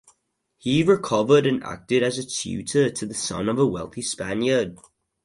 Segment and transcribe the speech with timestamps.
[0.57, 4.79] He recovered and acted as a tutor to the son of a wealthy Spaniard.